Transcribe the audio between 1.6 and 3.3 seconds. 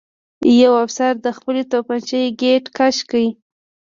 توپانچې ګېټ کش کړ